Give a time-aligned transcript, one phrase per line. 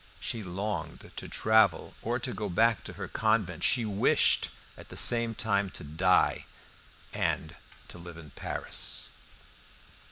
[0.19, 3.63] She longed to travel or to go back to her convent.
[3.63, 6.45] She wished at the same time to die
[7.13, 7.55] and
[7.89, 9.09] to live in Paris.